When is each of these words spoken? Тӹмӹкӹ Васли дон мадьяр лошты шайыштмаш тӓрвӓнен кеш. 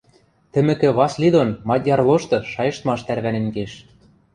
Тӹмӹкӹ 0.51 0.89
Васли 0.97 1.27
дон 1.35 1.49
мадьяр 1.69 2.01
лошты 2.07 2.37
шайыштмаш 2.51 2.99
тӓрвӓнен 3.07 3.47
кеш. 3.55 3.71